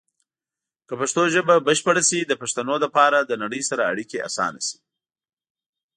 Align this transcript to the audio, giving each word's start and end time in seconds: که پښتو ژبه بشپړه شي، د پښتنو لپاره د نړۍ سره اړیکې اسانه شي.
که 0.87 0.93
پښتو 1.01 1.21
ژبه 1.33 1.55
بشپړه 1.67 2.03
شي، 2.09 2.19
د 2.25 2.33
پښتنو 2.41 2.75
لپاره 2.83 3.17
د 3.21 3.31
نړۍ 3.43 3.61
سره 3.69 3.87
اړیکې 3.91 4.17
اسانه 4.27 4.61
شي. 4.67 4.77